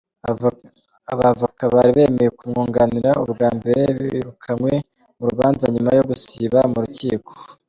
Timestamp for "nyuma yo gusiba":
5.73-6.59